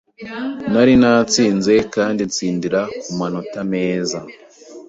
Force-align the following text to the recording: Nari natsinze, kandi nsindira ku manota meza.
Nari 0.71 0.93
natsinze, 1.01 1.73
kandi 1.95 2.21
nsindira 2.29 2.81
ku 3.03 3.09
manota 3.19 3.59
meza. 3.71 4.19